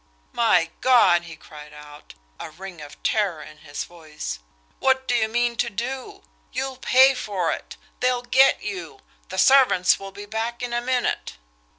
[0.33, 4.39] "My God!" he cried out, a ring of terror in his voice
[4.79, 6.23] "What do you mean to do?
[6.51, 7.77] You'll pay for it!
[7.99, 9.01] They'll get you!
[9.29, 11.37] The servants will be back in a minute."